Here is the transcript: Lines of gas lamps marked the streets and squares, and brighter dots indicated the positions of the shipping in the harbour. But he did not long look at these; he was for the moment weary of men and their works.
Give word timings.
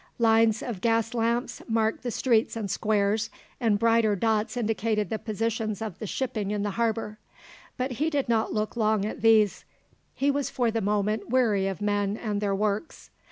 Lines 0.17 0.63
of 0.63 0.81
gas 0.81 1.13
lamps 1.13 1.61
marked 1.67 2.01
the 2.01 2.09
streets 2.09 2.55
and 2.55 2.71
squares, 2.71 3.29
and 3.59 3.77
brighter 3.77 4.15
dots 4.15 4.57
indicated 4.57 5.11
the 5.11 5.19
positions 5.19 5.79
of 5.79 5.99
the 5.99 6.07
shipping 6.07 6.49
in 6.49 6.63
the 6.63 6.71
harbour. 6.71 7.19
But 7.77 7.91
he 7.91 8.09
did 8.09 8.27
not 8.27 8.51
long 8.51 8.71
look 9.01 9.05
at 9.05 9.21
these; 9.21 9.63
he 10.15 10.31
was 10.31 10.49
for 10.49 10.71
the 10.71 10.81
moment 10.81 11.29
weary 11.29 11.67
of 11.67 11.83
men 11.83 12.17
and 12.17 12.41
their 12.41 12.55
works. 12.55 13.11